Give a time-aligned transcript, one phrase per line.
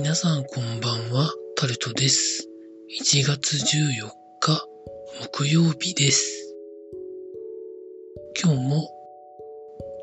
[0.00, 2.48] 皆さんこんばんは、タルトです。
[3.02, 4.64] 1月14日、
[5.24, 6.54] 木曜日です。
[8.40, 8.88] 今日も、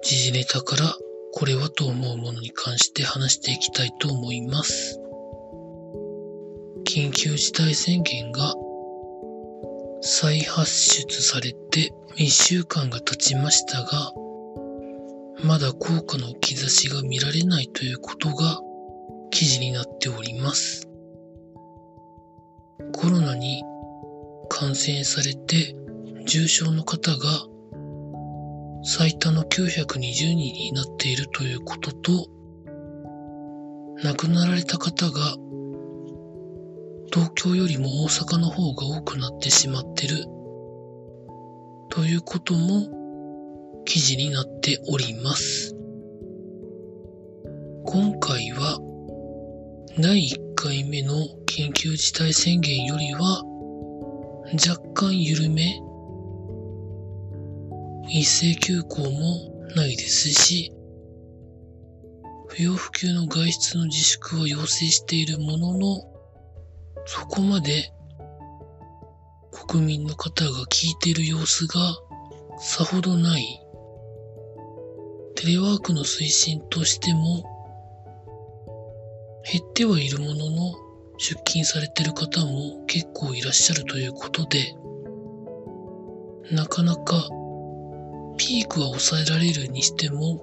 [0.04, 0.94] 時事ネタから
[1.32, 5.00] これはと思うものに関して話していきたいと思います。
[6.84, 8.54] 緊急事態宣言が
[10.02, 14.12] 再発出されて1週間が経ちましたが、
[15.42, 18.60] まだ効果の兆しが見られないということが
[19.36, 20.88] 記事になっております。
[22.94, 23.62] コロナに
[24.48, 25.76] 感染されて
[26.26, 27.18] 重症の方が
[28.86, 32.28] 最多の920人になっているということと、
[34.06, 35.36] 亡くなられた方が
[37.12, 40.24] 東京よりも大阪の方が多くなってしまってる
[41.90, 45.76] ということも記事になっております。
[47.86, 48.80] 今回は
[49.98, 51.14] 第1回目の
[51.46, 53.44] 緊急事態宣言よりは
[54.54, 55.80] 若干緩め
[58.10, 60.74] 一斉休校もないですし
[62.50, 66.02] 不要不急の外出の自粛は要請しているものの
[67.06, 67.94] そこまで
[69.70, 71.80] 国民の方が聞いている様子が
[72.60, 73.62] さほどない。
[75.36, 77.55] テレワークの推進としても
[79.52, 80.74] 減ってはいるものの
[81.18, 84.76] 出勤されてる方も結構いらっしゃるということで
[86.52, 87.30] なかなか
[88.38, 90.42] ピークは抑えられるにしても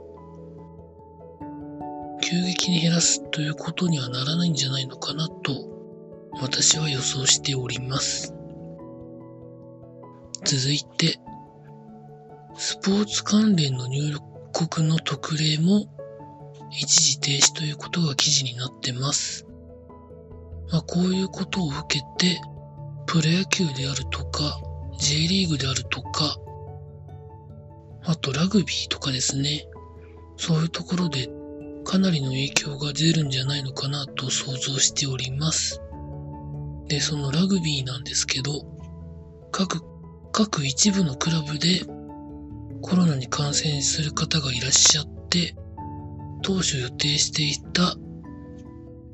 [2.22, 5.52] 急激に減らすということにはならないんじゃないのかなと
[6.40, 8.34] 私は予想しております。
[10.44, 11.18] 続いて
[12.56, 14.16] スポーツ関連の入
[14.52, 15.86] 国の特例も
[16.72, 19.46] 一時停止ということが記事になってます。
[20.70, 22.40] まあ、こういうことを受けて、
[23.06, 24.58] プロ野球であるとか、
[24.98, 26.36] J リーグであるとか、
[28.04, 29.66] あとラグビーとかですね。
[30.36, 31.28] そういうところで
[31.84, 35.80] かなりの影響が出るんじゃないのかなと想像しております。
[36.88, 38.52] で、そのラグビーなんですけど、
[39.50, 39.82] 各、
[40.32, 41.82] 各一部のクラブで
[42.80, 45.54] コロナに感染する方がいらっしゃって、
[46.42, 47.96] 当初予定していた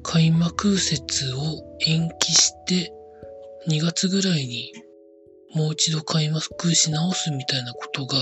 [0.03, 1.41] 開幕節を
[1.87, 2.93] 延期して
[3.69, 4.72] 2月ぐらいに
[5.55, 8.19] もう一度開幕し直すみたいなことが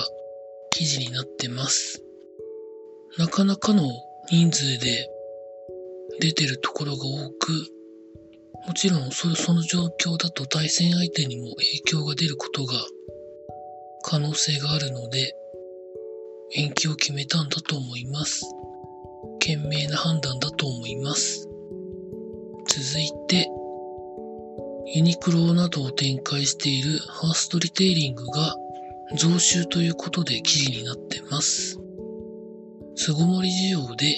[0.70, 2.02] 記事になってます。
[3.18, 3.88] なかなかの
[4.30, 5.08] 人数で
[6.20, 7.52] 出てるところが多く、
[8.66, 12.74] もちろんそその状況だと対戦相手にも影響が出ることが
[14.02, 15.32] 可能性があるので
[16.54, 18.44] 延期を決めたんだと思います。
[19.46, 21.48] 賢明な判断だと思います。
[22.66, 23.48] 続いて、
[24.92, 28.56] ユニクロなどを展開しているファーストリテイリングが
[29.16, 31.78] 増収ということで記事になってます。
[32.96, 34.16] 巣ごもり需要で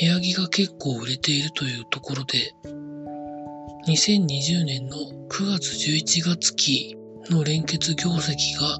[0.00, 2.52] 部屋着が結構売れているというところで、
[3.88, 4.96] 2020年の
[5.30, 6.94] 9月11月期
[7.30, 8.78] の連結業績が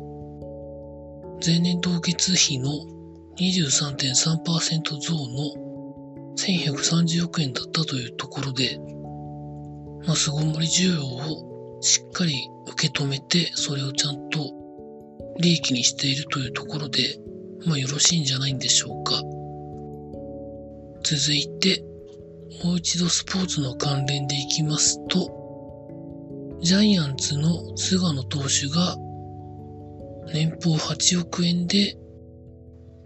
[1.43, 2.96] 前年同月比の
[3.38, 8.78] 23.3%増の1130億円だったというところで、
[10.06, 14.52] まあ、巣ごもり需要をしっかり受け止めて、それをちゃんと
[15.38, 17.19] 利益にしているというところで、
[17.66, 19.22] まあよろしいんじゃないんでしょうか。
[21.03, 21.84] 続いて、
[22.64, 25.30] もう一度スポーツの関連でいきますと、
[26.62, 28.97] ジャイアンツの菅野投手が
[30.32, 31.97] 年俸8億円で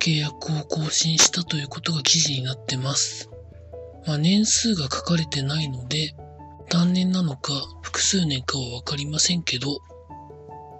[0.00, 3.28] 契約を更新したということが記事になってます。
[4.06, 6.14] まあ、年数が書かれてないので、
[6.72, 7.52] 何年なのか
[7.82, 9.78] 複数年かはわかりませんけど、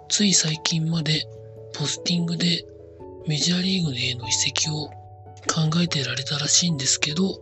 [0.09, 1.23] つい最近まで
[1.73, 2.65] ポスティングで
[3.27, 4.87] メジャーリーグへの移籍を
[5.47, 7.39] 考えてられたらしいんですけど、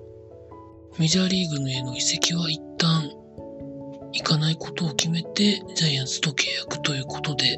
[0.97, 3.09] メジャーリーグへの移籍は一旦
[4.11, 7.57] 行かないことを決めてジャイアンツと契約ということで、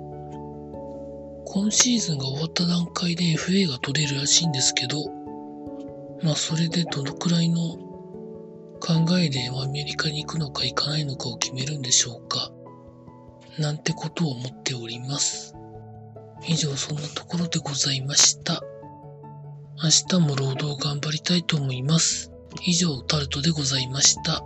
[1.46, 4.98] 今シーズンが終わった段階で FA が取れるらしいんですけど、
[6.24, 7.60] まあそれでどのくらいの
[8.80, 12.52] 考えでアメリカに行くのか行かないのかを決めるんでしょうか。
[13.60, 15.56] なんてことを思っております。
[16.48, 18.62] 以上そんなところでございました。
[19.84, 22.32] 明日も労働頑張りたいと思います。
[22.66, 24.44] 以上タルトでございました。